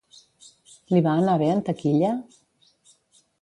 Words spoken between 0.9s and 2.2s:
Li va anar bé en taquilla?